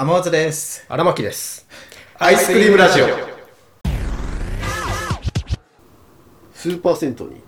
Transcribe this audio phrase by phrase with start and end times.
[0.00, 0.86] 天松です。
[0.88, 1.66] 荒牧です。
[2.20, 3.06] アイスクリームラジオ。
[6.54, 7.40] スーパー銭湯に行っ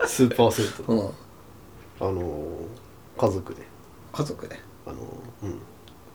[0.00, 0.02] た。
[0.08, 0.94] スーパー銭湯。
[0.96, 1.06] うん。
[2.00, 2.66] あのー
[3.16, 3.62] 家族で。
[4.12, 4.58] 家族で？
[4.86, 5.58] あのーうん。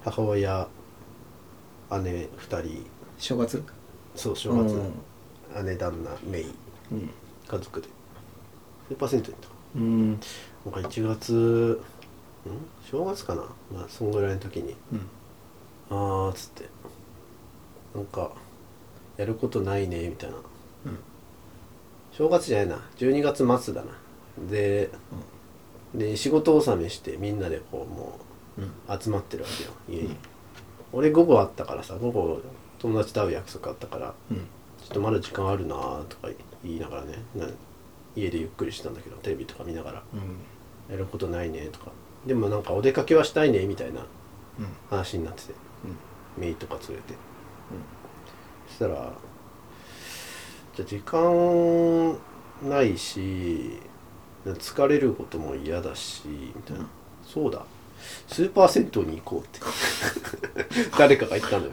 [0.03, 0.67] 母親
[1.91, 2.85] 姉2人。
[3.17, 3.63] 正月？
[4.17, 4.75] そう正月、
[5.63, 6.53] 姉旦那メイ。
[6.91, 7.09] うん。
[7.47, 7.87] 家族で。
[8.89, 9.49] スーパー銭湯に行った。
[9.75, 10.11] うん。
[10.11, 11.81] なんか1月ん
[12.89, 13.43] 正月かな？
[13.73, 14.75] まあそんぐらいの時に。
[14.91, 15.07] うん。
[15.89, 16.65] あーっつって。
[17.93, 18.31] なんか
[19.17, 20.37] やることないねみたいな、
[22.13, 22.79] 正月じゃないな。
[22.97, 23.91] 12月末だな。
[24.49, 24.89] で、
[25.93, 28.17] で仕事納めしてみんなでこうも
[28.57, 30.15] う集まってるわけよ家に、
[30.93, 32.41] 俺午後あったからさ午後
[32.79, 34.37] 友達と会う約束あったからうん。
[34.37, 34.45] ちょ
[34.85, 35.75] っとまだ時間あるな
[36.07, 36.29] とか
[36.63, 37.45] 言いながらねな
[38.15, 40.03] 家でゆっくりしてたんだけどテレビとか見ながら。
[40.13, 40.37] うん。
[40.89, 41.91] やることないねとか
[42.25, 44.01] でもなんかお出かけはしたいねみたいな
[44.59, 44.67] うん。
[44.89, 45.53] 話になってて、
[46.37, 47.13] メイとか連れて、
[48.67, 49.11] そしたら
[50.75, 52.17] じゃあ時間
[52.69, 53.79] ないし
[54.45, 56.87] 疲れることも嫌だしみたいな、
[57.23, 57.63] そうだ。
[58.27, 59.59] スーパー銭湯に行こうって。
[60.97, 61.71] 誰かが言ったのよ。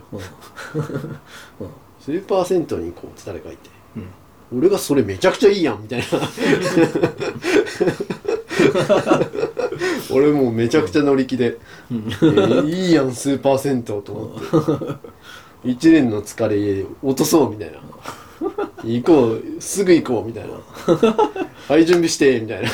[2.00, 3.70] スーパー銭湯に行こうって誰かが言って。
[3.96, 4.00] う
[4.56, 4.58] ん。
[4.60, 6.06] 俺がそれめちゃくちゃいいやんみたいな
[10.14, 11.58] 俺もうめちゃくちゃ乗り気で、
[11.90, 15.08] えーいいやんスーパー銭湯と思って。
[15.64, 17.78] 一年の疲れ落とそうみたいな。
[18.84, 20.50] 行こうすぐ行こうみたいな。
[21.68, 22.68] はい準備してみたいな。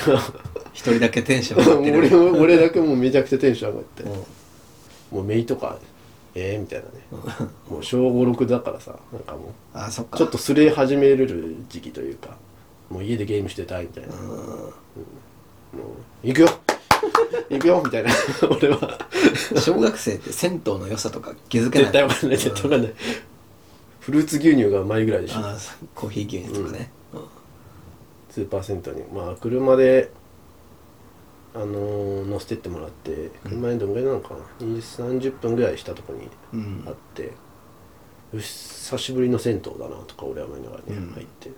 [0.75, 2.21] 一人だけテンション上がってる。
[2.31, 4.11] 俺俺だけもうめちゃくちゃテンション上がって、うん。
[4.11, 5.79] もうメイとか
[6.35, 6.91] ええみたいなね。
[7.71, 10.19] もう小56だからさなんかもうあそっか。
[10.19, 12.37] ちょっとすれ始める時期というか
[12.91, 14.29] もう家でゲームしてたいみたいな、うん。
[14.29, 14.35] も
[16.23, 16.49] う行くよ
[17.50, 18.10] 行くよみたいな。
[18.50, 18.98] 俺は。
[19.58, 21.92] 小学生って銭湯の良さとか気づけない。
[21.92, 22.94] 絶対わかんない絶対わかんない。
[24.00, 25.41] フルーツ牛乳がうまいぐらいでしょ。
[25.41, 25.56] ああ
[25.94, 26.91] コーヒー牛乳とかね。
[28.31, 29.03] スーパー銭湯に。
[29.12, 30.10] まあ車で
[31.54, 34.41] あのー乗せてってもらって車でどんぐらいなのかな。
[34.66, 36.84] 20 30分ぐらいしたとこにうん。
[36.87, 37.32] あって、
[38.32, 41.12] よし久しぶりの銭湯だなとか俺は思いながらね、うん。
[41.14, 41.50] 入って。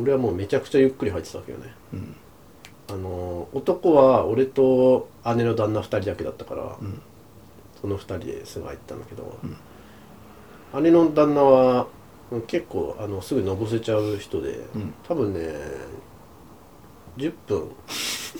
[0.00, 1.74] 俺はもうめちゃくちゃゆっくり入ってたわけよね。
[1.92, 2.16] うん
[2.88, 7.00] あの男は俺と姉の旦那2人だけだったから、ん。
[7.80, 9.38] その2人ですぐ入ったんだけど、
[10.80, 11.86] 姉の旦那は
[12.46, 14.94] 結構あのすぐのぼせちゃう人で、ん。
[15.08, 15.54] 多分ね
[17.16, 17.68] 10分。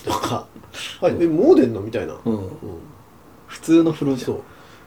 [0.04, 0.46] とか
[1.00, 2.34] 「はい、えもう出んの?」みたいな、うん。
[2.34, 2.48] うん。
[3.46, 4.40] 普通の風呂じそう。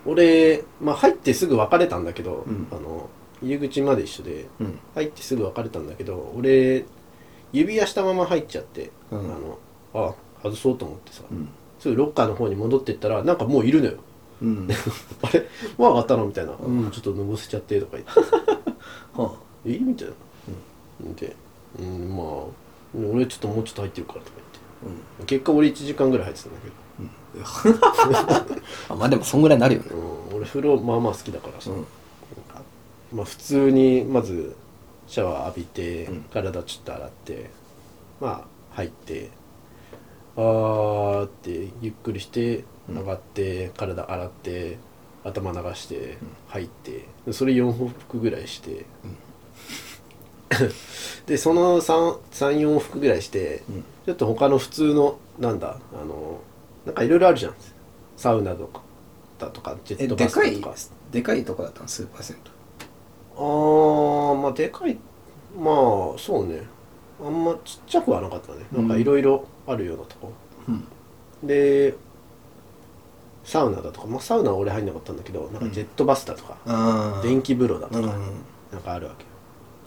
[0.08, 2.68] 俺、まあ、入ってすぐ別れたんだけど、うん。
[2.72, 3.10] あの
[3.42, 4.80] 入り口まで一緒でうん。
[4.96, 6.86] 入ってすぐ別れたんだけど俺
[7.51, 9.19] 指輪したまま入っちゃって、うん。
[9.19, 9.59] あの
[9.94, 11.50] あ外そうと思ってさ、うん。
[11.79, 13.97] すぐロッカーの方に戻ってったらなんかもういるのよ。
[14.41, 14.69] うん。
[15.22, 15.47] あれ？
[15.78, 16.25] もう上がったの？
[16.25, 18.11] みたいな、うん、ちょっとのぼせちゃってとか言って。
[19.22, 19.35] は
[19.66, 19.78] え？
[19.79, 20.13] みたいな、
[21.06, 21.35] うん、で、
[21.79, 22.25] うん、まあ
[23.13, 24.31] 俺ちょっともうちょっと入ってるからとか
[24.83, 26.75] 言って、結果俺1時間ぐらい入ってたんだけど。
[27.44, 28.45] あ
[28.89, 29.88] あまあでもそんぐらいになるよね。
[29.91, 31.85] うん、俺風呂まあまあ好きだからさ、うん。
[33.12, 34.56] まあ普通にまず
[35.08, 36.22] シャワー浴びて、うん。
[36.24, 37.50] 体ちょっと洗って
[38.20, 39.30] まあ入って
[40.36, 42.98] あーってゆっくりしてうん。
[43.00, 44.78] 上がって、体洗って
[45.24, 46.18] 頭流して
[46.50, 48.86] 入ってそれ4往復ぐらいして、
[51.26, 53.84] でその34往復ぐらいして、うん。
[54.06, 56.40] ちょっと他の普通のなんだあの
[56.86, 57.56] なんかいろいろあるじゃん。
[58.18, 58.82] サウナとか
[59.40, 61.02] だとかジェットえでかいバスとか。
[61.12, 61.88] でかいとこだったの？
[61.88, 62.38] スーパー銭
[63.38, 64.97] あーまあでかい
[65.57, 66.63] まあそうね。
[67.23, 68.66] あんまちっちゃくはなかったね。
[68.72, 70.31] なんかいろいろあるようなとこ、
[71.44, 71.95] 湯で
[73.44, 78.06] サウナだとかまあサウナは俺入んなかったんだけどなんかジェットバスだとか、ああ電気風呂だとか、うん。
[78.72, 79.29] なんかあるわけよ。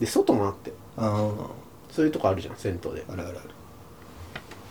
[0.00, 0.72] で外もあって。
[0.96, 1.30] あ
[1.90, 3.04] そういうとこあるじゃん銭湯で。
[3.08, 3.50] ああるあるある。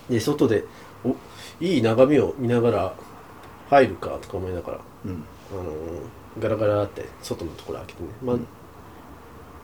[0.10, 0.64] で外で
[1.04, 1.16] お
[1.60, 2.94] いい眺めを見ながら
[3.70, 5.24] 入るかとか思いながらうん。
[5.52, 5.74] あのー
[6.40, 8.36] ガラガラって外のところ開けてね、まあ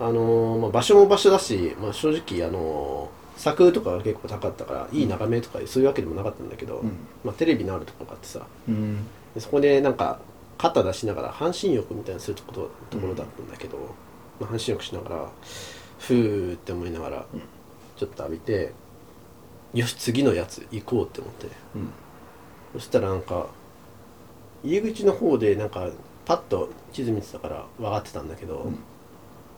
[0.06, 6.92] あのーまあ、場所も場所だし、まあ、正直、あのー柵とかが結構高かったからいい眺めとかそういうわけでもなかったんだけど、うん。
[7.24, 9.06] まあ、テレビのあるところがあってさうん。
[9.34, 10.20] でそこでなんか
[10.58, 13.78] 肩出しながら半身浴みたいなするところところだったんだけど、
[14.40, 15.30] まあ、半身浴しながら
[16.00, 17.26] ふーって思いながら
[17.98, 18.72] ちょっと浴びて
[19.74, 21.48] よし次のやつ行こうって思って。
[21.76, 21.90] うん。
[22.74, 23.48] そしたらなんか
[24.64, 25.90] 入り口の方でなんか
[26.26, 28.78] パッと地図見てたから分かってたんだけど、ん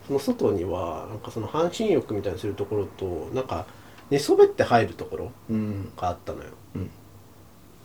[0.08, 3.66] その外にはなんかその半身浴みたいにするところとなんか
[4.10, 5.92] 寝そべって入るところうん。
[5.98, 6.50] があったのよ。
[6.76, 6.90] うん。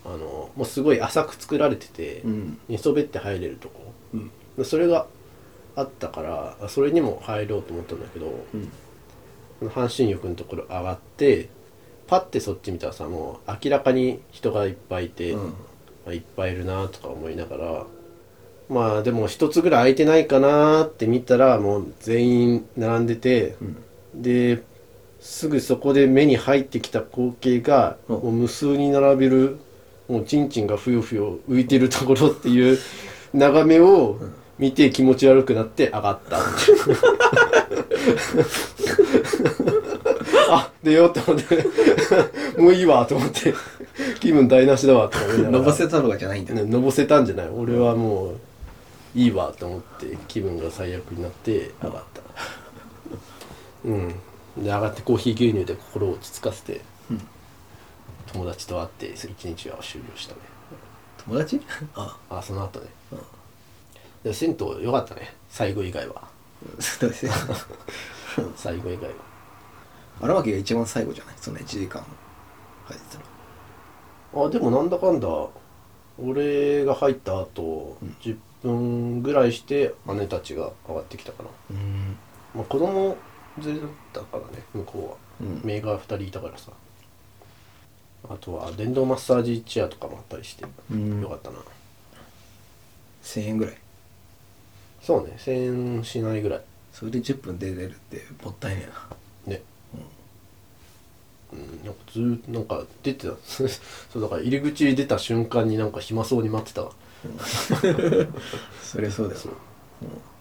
[0.05, 2.59] あのもうすごい浅く作られてて、うん。
[2.69, 3.93] 寝そべって入れるとこ。
[4.15, 4.31] うん。
[4.57, 5.07] でそれが
[5.77, 8.45] あったからあそれにも入ろうと思ったんだけど、
[9.63, 9.69] うん。
[9.69, 11.49] 半身浴のところ上がって
[12.07, 15.55] パッてそっち見たらさもう明らかに人がいっぱいいて、うん。
[16.07, 17.87] あいっぱいいるなとか思いながら
[18.71, 23.57] まあでも一つぐらい空いてないかなって見たらもう全員並んでて、
[24.15, 24.63] で
[25.21, 28.17] すぐそこで目に入ってきた光景が、うん。
[28.17, 29.59] もう無数に並べる
[30.09, 32.79] もうチンチンがふよふよ浮いてるところっていう
[33.35, 34.19] 眺めを
[34.59, 36.39] 見て気持ち悪くなって上がった。
[40.51, 41.65] あ出ようと思って。
[42.61, 43.55] もういいわと思って。
[44.19, 45.51] 気分台無しだわと思いながら。
[45.59, 46.55] のぼせたのがじゃないんだ。
[46.55, 47.49] ねのぼせたんじゃない。
[47.49, 48.50] 俺はもう
[49.15, 52.23] いいわと思って気分が最悪になって上がった。
[53.85, 54.09] うん。
[54.09, 56.81] で上がってコーヒー牛乳で心を落ち着かせて、
[57.11, 57.21] うん
[58.33, 60.41] 友達と会って一日は終了したね。
[61.27, 61.61] 友達？
[61.97, 62.17] あ。
[62.31, 62.87] あその後ね、
[64.23, 66.29] で銭湯よかったね最後以外は。
[68.55, 69.15] 最後以外は。
[70.21, 71.35] 荒牧が一番最後じゃない？
[71.41, 72.05] その1時間
[72.87, 73.23] 入ってた
[74.39, 75.27] らあでもなんだかんだ
[76.23, 81.49] 俺が入った後、10分ぐらいして姉たちが上がってきたかな。
[81.71, 82.17] うん。
[82.55, 83.17] まあ、子供
[83.59, 85.61] 連れだったからね向こうは、うん。
[85.65, 86.73] メーガー2人いたからさ。
[88.29, 91.23] あとは電動マッサージチェアとかもあったりして、うん。
[91.23, 91.57] よかったな。
[93.23, 93.79] 1000円ぐらい。
[95.03, 96.61] そうね1000円しないぐらい。
[96.93, 98.93] それで10分出れるってもったいねえな。
[98.93, 98.97] ね
[101.53, 103.35] うん、なんかずーっとなんか出てた。
[103.45, 106.93] そうだから入り口に出た瞬間になんか暇そうに待ってたわ。
[108.83, 109.41] そりゃそうだよ。
[109.41, 109.53] そう。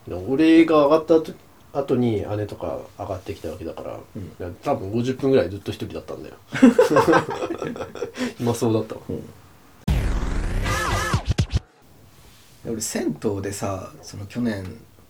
[0.10, 1.34] で俺が上がった後
[1.72, 4.24] 後に姉とか上がってきたわけだから、うん。
[4.24, 6.36] いや多分50分ぐらいずっと一人だったんだよ。
[8.38, 9.02] 暇そうだったわ。
[12.66, 14.64] 俺銭湯でさその去年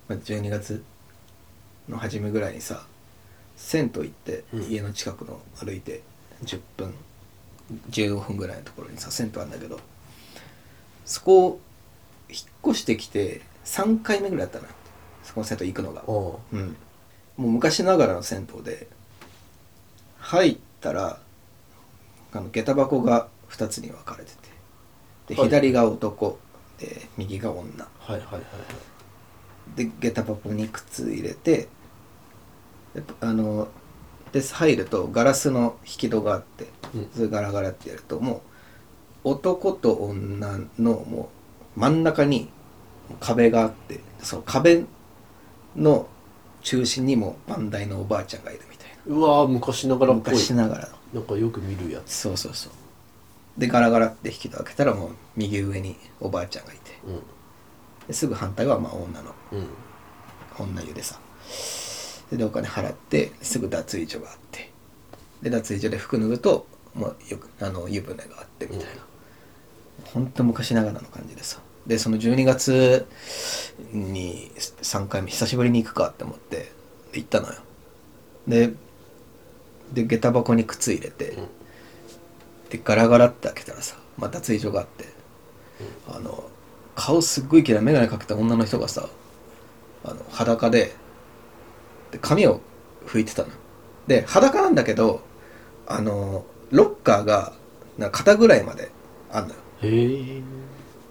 [0.07, 0.83] まあ12月
[1.87, 2.85] の初めぐらいにさ
[3.59, 4.63] 銭湯行って、うん。
[4.63, 6.01] 家の近くの歩いて
[6.43, 6.93] 10分
[7.91, 9.79] 15分ぐらいのところにさ銭湯あるんだけど
[11.05, 11.59] そこを
[12.29, 12.39] 引っ
[12.71, 14.69] 越してきて3回目ぐらいだったのよ。
[15.23, 16.03] そこの銭湯行くのが。
[16.07, 16.57] おう。
[16.57, 16.75] うん。
[17.37, 18.87] もう昔ながらの銭湯で
[20.19, 21.19] 入ったら
[22.31, 24.37] あの下駄箱が2つに分かれてて
[25.27, 25.49] で、はい。
[25.49, 26.39] 左が男
[26.79, 27.61] で右が女。
[27.99, 28.43] はいはいはいはい。
[29.75, 31.67] で下駄箱に靴入れてで
[33.21, 33.67] あの
[34.31, 37.09] で入るとガラスの引き戸があってうん。
[37.13, 38.41] それガラガラってやるとも
[39.23, 41.29] う男と女のも
[41.75, 42.49] う真ん中に
[43.19, 44.83] 壁があってその壁
[45.75, 46.07] の
[46.61, 50.33] 中心にも番台のおばあちゃんがいるみたいうわー昔ながらなっぽい。
[50.33, 50.95] 昔ながらの。
[51.13, 52.13] なんかよく見るやつ。
[52.13, 52.73] そうそうそう。
[53.57, 56.91] でガラガラって引き戸開けたらもう右上におばあちゃんがいて。
[57.05, 59.29] うですぐ反対はまあ女の。
[59.29, 59.67] んうん。
[60.59, 61.19] 女湯でさ
[62.37, 64.69] でお金払ってすぐ脱衣所があって。
[65.41, 68.87] で脱衣所で服脱ぐともうよくあの湯船があってみたいな、
[70.05, 71.59] ほんと昔ながらの感じでさ。
[71.87, 73.07] でその12月
[73.91, 76.71] に3回目久しぶりに行くかって思って
[77.11, 77.55] で行ったのよ。
[78.47, 78.73] で
[79.93, 81.47] で下駄箱に靴入れて、うん。
[82.69, 85.05] でガラガラって開けたらさ、まあ、脱衣所があって、
[86.07, 86.43] あの
[86.95, 89.09] 顔すっごい綺麗な眼鏡かけた女の人がさ
[90.03, 90.93] あの裸でで
[92.17, 92.61] 髪を
[93.05, 93.49] 拭いてたの。
[94.07, 95.21] で裸なんだけど
[95.87, 97.53] あのロッカーが
[97.97, 98.91] な肩ぐらいまで
[99.31, 99.59] あんのよ。
[99.81, 100.41] へえ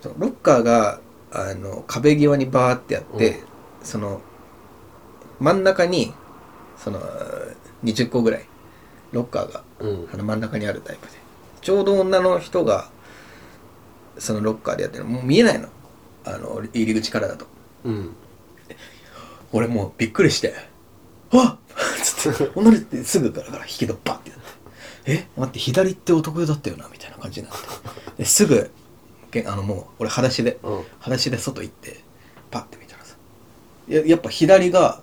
[0.01, 1.01] そのロッカーが
[1.33, 3.43] あの壁際にバーってやって、
[3.83, 4.21] その
[5.41, 6.15] 真ん中に
[6.77, 7.01] その
[7.85, 8.47] 20個ぐらい
[9.13, 10.09] ロッカーがうん。
[10.13, 11.13] あの真ん中にあるタイプで。
[11.61, 12.91] ちょうど女の人が
[14.19, 15.11] そのロッカーでやってるの。
[15.11, 15.69] もう見えないの。
[16.25, 17.47] あの入り口からだと。
[17.85, 18.15] うん。
[19.53, 20.55] 俺もうびっくりして
[21.33, 24.45] 「あっ!」つって女の人ってすぐからから引き戸バッてやって
[25.13, 27.69] 「え待って左って男湯だったよな」みたいな感じになって。
[28.19, 28.71] ですぐ
[29.31, 30.85] けあのもう俺裸足でうん。
[30.99, 32.01] 裸足で外行って
[32.51, 33.15] パッて見たらさ。
[33.89, 35.01] ややっぱ左が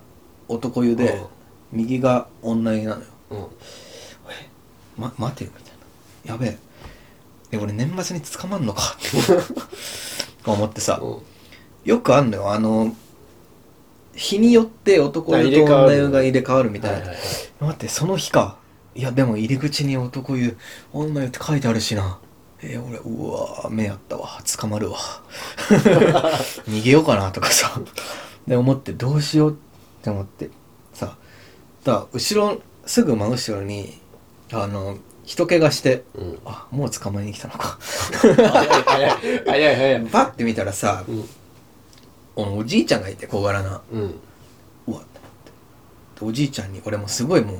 [0.48, 1.22] 男湯で
[1.72, 3.06] 右が女湯なのよ。
[3.30, 3.46] うん。
[4.98, 5.72] ま、待てよみたい
[6.26, 6.32] な。
[6.32, 6.58] やべえ。
[7.52, 10.98] え俺年末に捕まんのかって思って さ。
[11.02, 11.18] うん。
[11.84, 12.94] よくあんのよあの
[14.16, 17.24] 日によって男湯と女湯が入れ替わるみたいな、はいはいはい。
[17.60, 18.56] 待ってその日か。
[18.94, 20.56] いやでも入り口に男湯
[20.92, 22.18] 女湯って書いてあるしな。
[22.62, 24.40] えー俺うわ目あったわ。
[24.58, 24.98] 捕まるわ。
[26.66, 27.78] 逃げようかなとかさ。
[28.48, 29.54] で思ってどうしようっ
[30.02, 30.48] て思って。
[30.94, 31.16] さ
[31.84, 34.00] だ後ろすぐ真後ろに
[34.50, 36.38] あの人気がして、うん。
[36.46, 37.78] あもう捕まえに来たのか。
[37.80, 39.10] 早い早い。
[39.44, 40.06] 早い早い。
[40.10, 41.28] パッて見たらさ、うん
[42.36, 43.80] おじいちゃんがいて小柄な。
[43.90, 44.20] うん。
[44.86, 46.24] うわって。
[46.24, 47.58] おじいちゃんに俺もすごいもう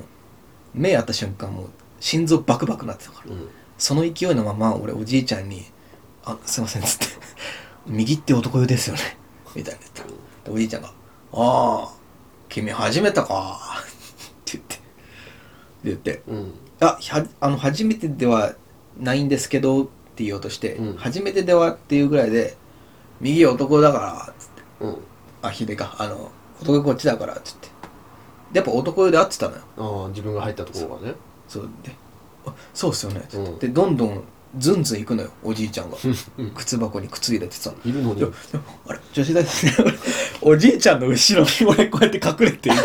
[0.74, 3.48] 目合った瞬間もう心臓バクバクなってたから、うん。
[3.78, 5.64] その勢いのまま俺おじいちゃんに
[6.24, 7.06] 「あすいません」っつって
[7.86, 9.18] 「右って男湯ですよね」
[9.54, 10.02] みたいな言った。
[10.02, 10.08] ら
[10.44, 10.88] でおじいちゃんが
[11.32, 11.92] 「ああ
[12.48, 13.84] 君初めてか」っ
[14.44, 14.76] て言って。
[14.76, 14.80] で
[15.84, 16.22] 言って。
[16.28, 18.54] うん「あはあの初めてでは
[18.98, 20.96] ないんですけど」って言おうとして「うん。
[20.96, 22.56] 初めてでは」っていうぐらいで
[23.20, 24.34] 「右男だから」
[24.80, 24.96] うん
[25.42, 25.94] 「あひでか。
[25.98, 26.30] あの
[26.60, 27.68] 男こっちだから」っつって。
[28.52, 29.62] でやっぱ男湯で会ってたのよ。
[29.76, 31.14] ああ自分が入ったところがね。
[31.48, 31.68] そう。
[31.82, 31.94] で
[32.46, 33.58] 「あそうっすよね」って、うん。
[33.58, 34.22] でどんどん
[34.58, 35.96] ズンズン行くのよおじいちゃんが。
[36.54, 38.24] 靴箱に靴入れてさいるのに。
[38.86, 39.68] あれ女子大生
[40.40, 42.82] おじいちゃんの後ろに俺こうやって隠れていって。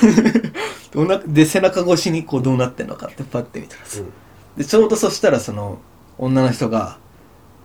[0.92, 4.12] どうなで背中越しにこうどうなってんのかってパッて見たらさ、うん。
[4.56, 5.78] でちょうどそしたらその
[6.18, 6.98] 女の人が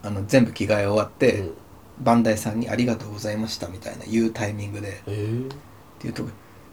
[0.06, 1.54] あの全部着替え終わって、うん。
[2.00, 4.90] バンダイさんに「ありがとうございました」みたいな言うタイミングで。
[4.90, 5.42] っえ
[6.00, 6.30] ていうとこ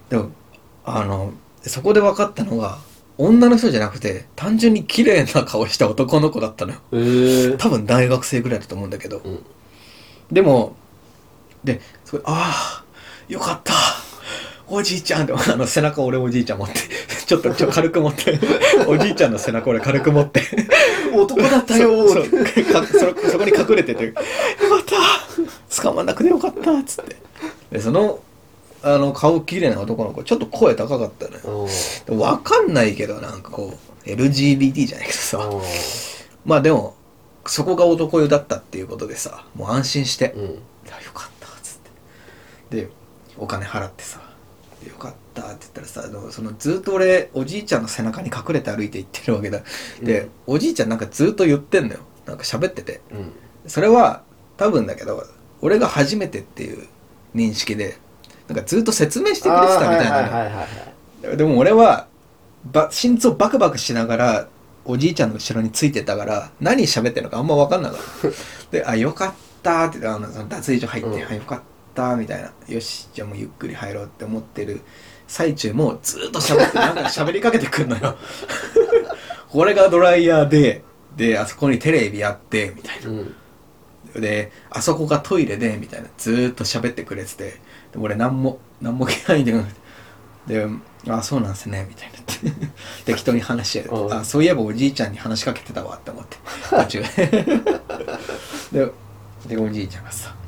[0.08, 0.30] でも
[0.84, 2.78] あのそこで分かったのが
[3.18, 6.78] 女の人じゃなくて単純に綺麗な顔した男の子だったのよ。
[6.92, 7.56] えー。
[7.56, 9.44] 多分大学生ぐらいだと思うんだけど、うん。
[10.30, 10.74] でも
[11.62, 12.84] ですごいああ
[13.28, 13.72] よかった。
[14.66, 15.24] おじいちゃん。
[15.24, 16.74] ってあの背中俺おじいちゃん持って
[17.26, 18.38] ちょっとちょ軽く持って。
[18.88, 20.40] おじいちゃんの背中俺軽く持って
[21.14, 22.09] 男だったよ。
[22.09, 24.25] そうそ そそそこに隠れてて「よかっ
[25.71, 25.83] た。
[25.83, 27.16] 捕まんなくてよかった」っつって。
[27.71, 28.21] でその
[28.83, 31.69] あの顔綺麗な男の子ちょっと声高かったのよ。
[32.09, 32.14] う。
[32.14, 33.75] んわかんないけどなんかこ
[34.07, 35.38] う LGBT じゃないけどさ。
[35.38, 35.57] う。
[35.57, 35.61] ん
[36.45, 36.95] まあでも
[37.47, 40.42] そこが男湯だったっていうことでさもう安心して、うん。
[40.45, 40.50] よ
[41.14, 41.78] かったっつっ
[42.71, 42.76] て。
[42.76, 42.88] で
[43.37, 44.19] お金払ってさ。
[44.19, 44.21] で
[44.88, 49.60] よかったって言ったらさでもそのずっと俺おじいちゃんの背中に隠れて歩いて行ってるわけだ。
[50.02, 52.00] で、おじいちゃんなんかずっと言ってんのよ。
[52.26, 53.00] なんか喋ってて。
[53.12, 53.32] うん。
[53.66, 54.22] それは
[54.56, 55.24] 多分だけど
[55.60, 56.86] 俺が初めてっていう
[57.34, 57.96] 認識で
[58.48, 62.06] なんかずっと説明してくれてたみたいなでも俺は
[62.64, 64.48] ば心臓バクバクしながら
[64.84, 68.28] おじいちゃんの後ろについてたから何喋ってるのかあんま分かんなかった。
[68.76, 71.30] で「あよかった」ってあの脱衣所入って「うん。
[71.30, 71.64] あよかった」
[72.16, 74.80] みたいな「よしじゃあもうゆっくり入ろう」って思ってる。
[75.28, 78.16] 最中もずっと喋ってなんか喋りかけてくんのよ。
[79.49, 80.84] これがドライヤーで
[81.16, 83.08] であそこにテレビあってみたいな。
[83.08, 83.34] うん。
[84.20, 86.08] であそこがトイレでみたいな。
[86.18, 87.61] ずーっと喋ってくれてて。
[87.92, 89.54] でも俺何も何も聞かないで
[90.46, 90.66] で
[91.08, 92.18] 「あそうなんすね」みたいな。
[92.18, 92.22] っ
[93.04, 94.12] て適当に話し合ううん。
[94.12, 96.37] あそういえばおじいちゃんに話しかけてたわって思って。
[96.68, 97.02] 途中。
[98.72, 98.92] で
[99.46, 100.34] でおじいちゃんがさ「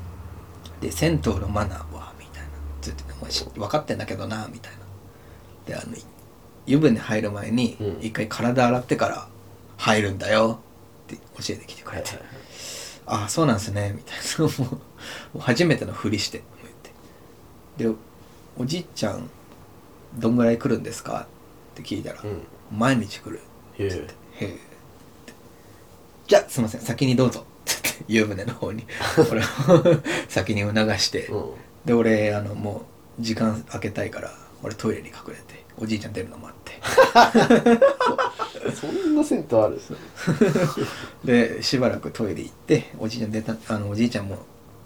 [0.84, 2.48] で銭湯のマナーは?」みたいな
[2.82, 4.78] ずっと「お前し分かってんだけどな」みたいな。
[5.66, 5.96] であの
[6.66, 7.98] 湯船入る前にうん。
[8.00, 9.28] 一回体洗ってから
[9.76, 10.60] 入るんだよ
[11.06, 12.10] って教えてきてくれて、
[13.06, 14.44] あそうなんすねみたいな。
[14.64, 14.80] も
[15.34, 16.42] う初めてのふりして
[17.78, 17.92] 言って。
[17.92, 17.98] で
[18.56, 19.28] おじいちゃん
[20.14, 21.26] どんぐらい来るんですか
[21.72, 22.46] って聞いたら、うん。
[22.78, 23.40] 毎日来る
[23.78, 23.88] へえ。
[23.88, 24.56] へえっ
[25.26, 25.32] て。
[26.28, 27.40] じゃあすいません先にどうぞ。
[27.40, 27.48] って
[28.08, 28.86] 湯船の方に。
[29.30, 29.44] 俺を
[30.28, 31.50] 先に促して、うん。
[31.84, 32.86] で俺あのも
[33.18, 34.32] う時間空けたいから
[34.62, 36.80] 俺トイレに隠れておじいちゃん出るの待って。
[38.74, 39.80] そんな銭湯ある？
[41.24, 44.38] でしばらくトイレ行っておじいちゃん出たあのおじいちゃんも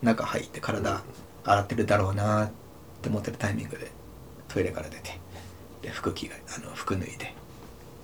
[0.02, 1.02] 中入って体
[1.44, 2.50] 洗ってるだろうなっ
[3.02, 3.90] て思ってるタイミングで
[4.48, 5.18] トイレから出て
[5.82, 7.34] で服着替えあの服脱いで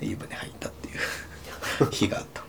[0.00, 2.42] で湯船入ったっていう日があった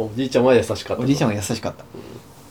[0.00, 1.84] おじいちゃんは優しかったおじいちゃんは優しかった。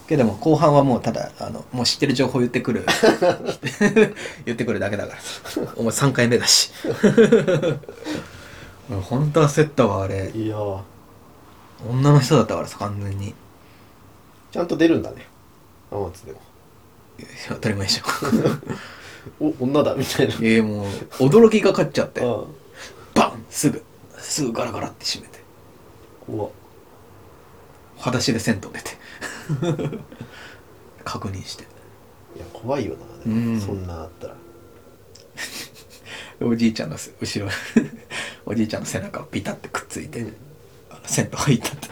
[0.07, 2.85] けども後半はもうただあのもう知ってる情報言ってくる。
[4.45, 5.21] 言ってくるだけだから。
[5.21, 6.71] さお前3回目だし。
[8.89, 10.55] 俺 本当焦ったわあれいや。
[10.55, 10.79] ー
[11.89, 13.33] 女の人だったからさ完全に。
[14.51, 15.27] ちゃんと出るんだね。
[15.91, 16.41] 天津でも。
[17.19, 18.03] いや当たり前でしょ
[19.39, 20.35] お女だみたいな。
[20.41, 20.87] ええもう
[21.19, 22.21] 驚きが勝っちゃって。
[22.21, 22.43] あ
[23.13, 23.83] バンすぐ。
[24.17, 25.43] すぐガラガラって閉めて。
[26.25, 26.51] 怖っ
[27.99, 28.91] 裸足で銭湯出て。
[31.03, 31.63] 確認して。
[32.35, 33.05] いや怖いよな。
[33.25, 33.59] うん。
[33.59, 34.35] そんなあったら。
[36.47, 37.51] おじいちゃんのす後ろ
[38.45, 40.35] おじいちゃんの背中をピタッてくっついて、うん。
[40.89, 41.89] あの銭湯入ったって。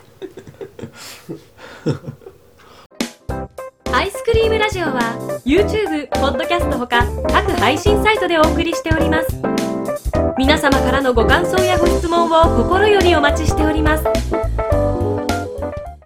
[3.92, 9.56] アイスクリームラジオは YouTube、ポッドキャストほか各配信サイトでお送りしております。
[10.38, 14.04] 皆様からのご感想やご質問を心よりお待ちしております